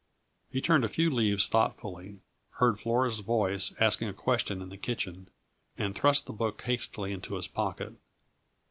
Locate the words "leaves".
1.11-1.47